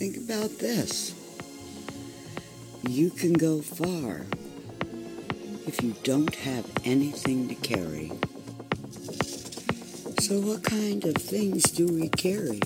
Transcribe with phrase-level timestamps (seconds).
[0.00, 1.14] Think about this.
[2.88, 4.24] You can go far
[5.66, 8.10] if you don't have anything to carry.
[10.20, 12.62] So, what kind of things do we carry?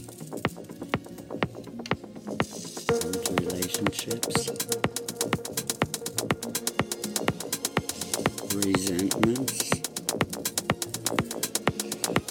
[3.43, 4.51] Relationships,
[8.55, 9.71] resentments.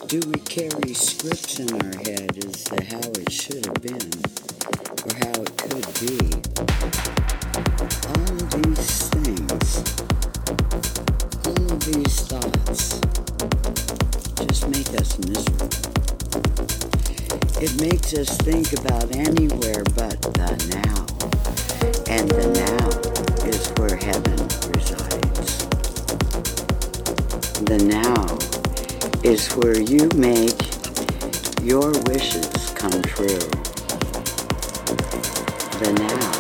[0.07, 4.42] Do we carry scripts in our head as to how it should have been
[5.05, 6.17] or how it could be?
[8.07, 9.83] All of these things,
[11.45, 13.01] all of these thoughts
[14.47, 15.69] just make us miserable.
[17.61, 21.05] It makes us think about anywhere but the now.
[22.07, 22.87] And the now
[23.47, 24.39] is where heaven
[24.71, 25.67] resides.
[27.65, 28.37] The now
[29.23, 30.61] is where you make
[31.61, 33.62] your wishes come true.
[35.83, 36.32] The now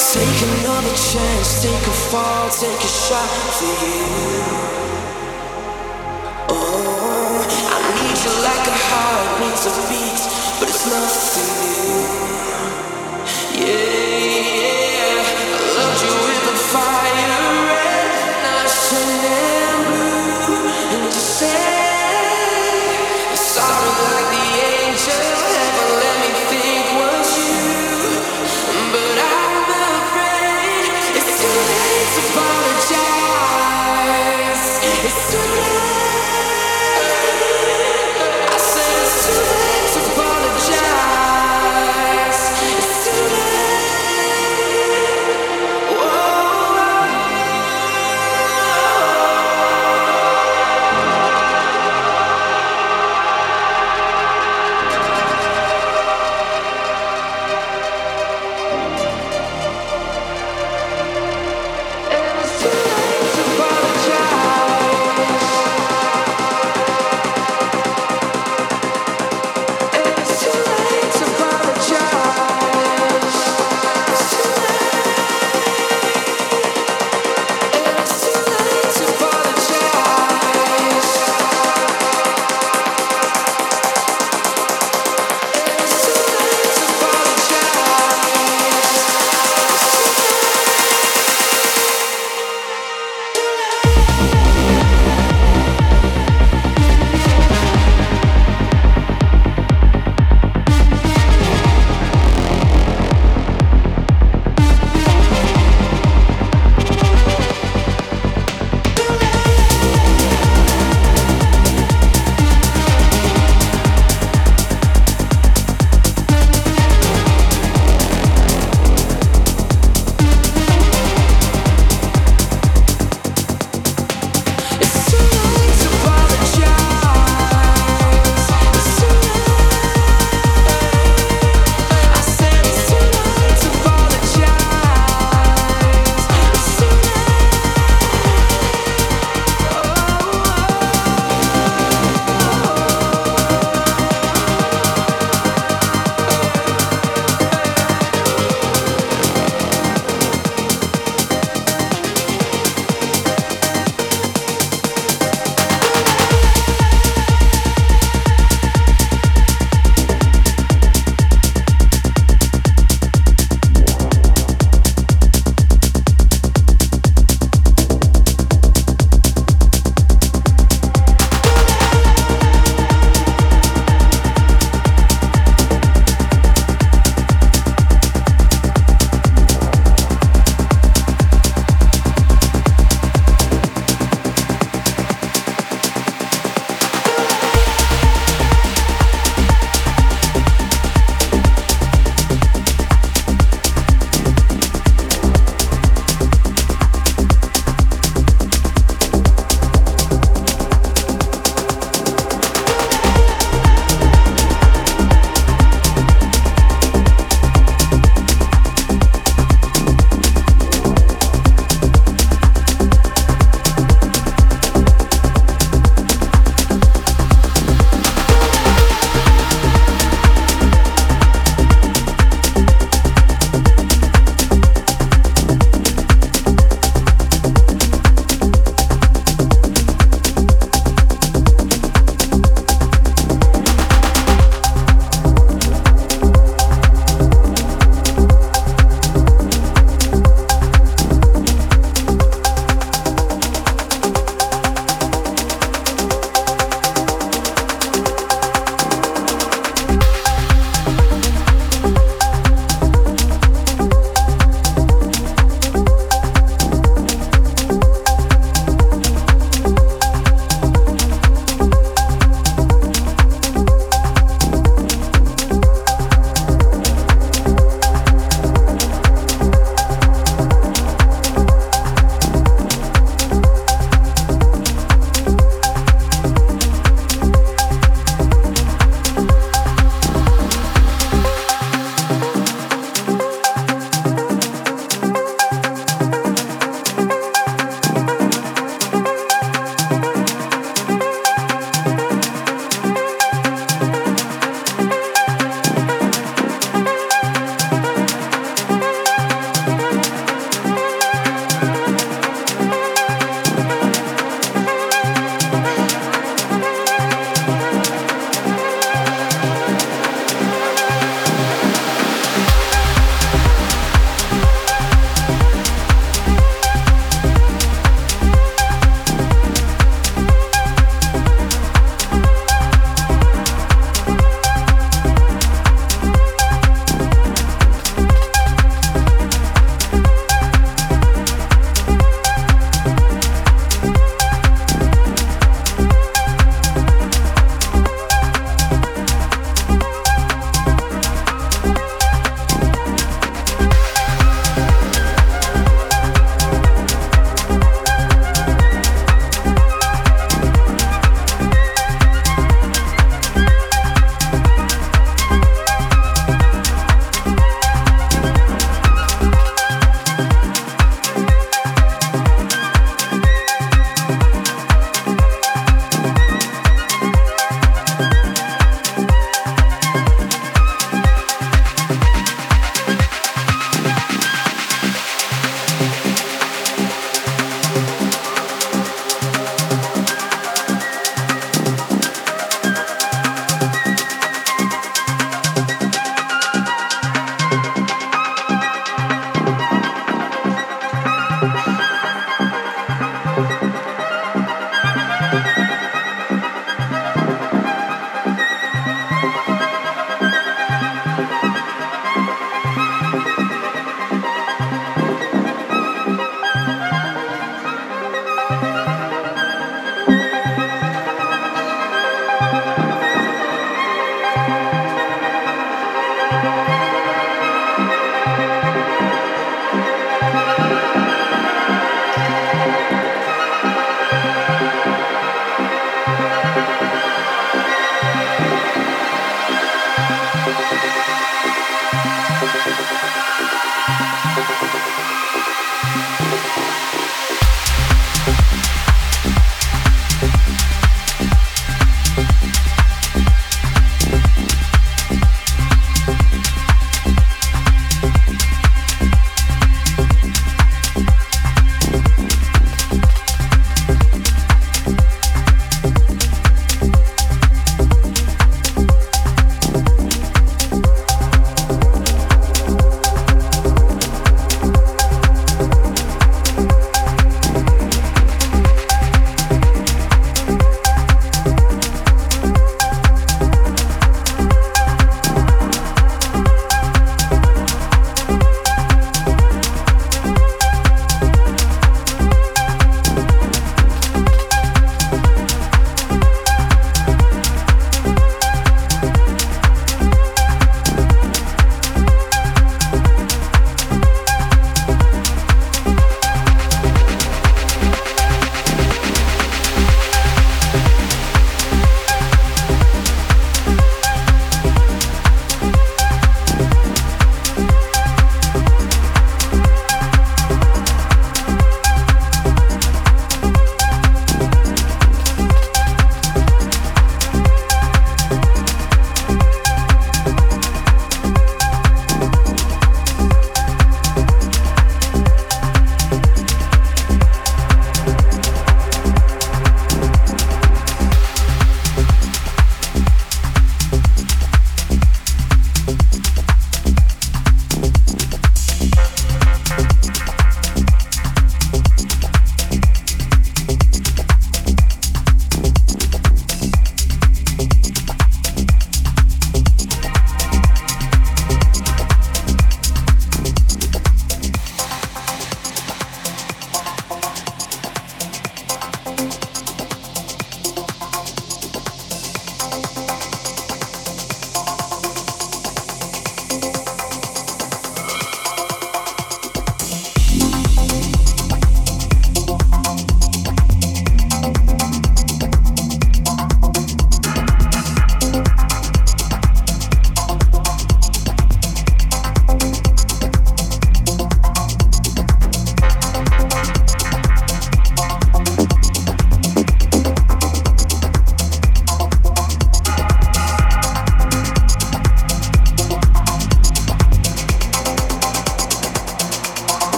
[0.00, 4.06] Take another chance, take a fall, take a shot for you.
[6.48, 10.20] Oh, I need you like a heart needs a beat,
[10.58, 12.29] but it's nothing new.